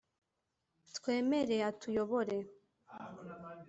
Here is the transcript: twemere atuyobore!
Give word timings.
twemere 0.95 1.55
atuyobore! 1.69 2.37